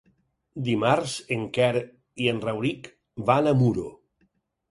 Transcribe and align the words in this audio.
Dimarts 0.67 1.17
en 1.35 1.43
Quer 1.57 1.67
i 2.25 2.31
en 2.33 2.41
Rauric 2.45 2.89
van 3.31 3.51
a 3.53 3.57
Muro. 3.63 3.87